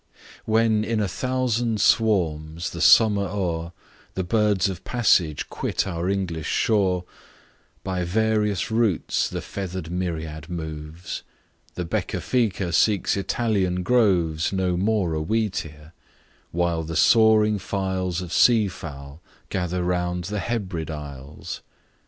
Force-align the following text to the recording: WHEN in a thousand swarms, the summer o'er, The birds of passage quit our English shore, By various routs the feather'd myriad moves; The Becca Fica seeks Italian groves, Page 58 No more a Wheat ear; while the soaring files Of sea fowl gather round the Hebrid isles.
WHEN 0.45 0.83
in 0.83 0.99
a 0.99 1.07
thousand 1.07 1.79
swarms, 1.79 2.71
the 2.71 2.81
summer 2.81 3.27
o'er, 3.27 3.71
The 4.15 4.23
birds 4.23 4.67
of 4.67 4.83
passage 4.83 5.47
quit 5.47 5.85
our 5.85 6.09
English 6.09 6.47
shore, 6.47 7.05
By 7.83 8.03
various 8.03 8.71
routs 8.71 9.29
the 9.29 9.43
feather'd 9.43 9.91
myriad 9.91 10.49
moves; 10.49 11.21
The 11.75 11.85
Becca 11.85 12.19
Fica 12.19 12.73
seeks 12.73 13.15
Italian 13.15 13.83
groves, 13.83 14.45
Page 14.45 14.49
58 14.57 14.65
No 14.65 14.75
more 14.77 15.13
a 15.13 15.21
Wheat 15.21 15.67
ear; 15.67 15.93
while 16.49 16.81
the 16.81 16.95
soaring 16.95 17.59
files 17.59 18.23
Of 18.23 18.33
sea 18.33 18.67
fowl 18.69 19.21
gather 19.49 19.83
round 19.83 20.23
the 20.23 20.39
Hebrid 20.39 20.89
isles. 20.89 21.61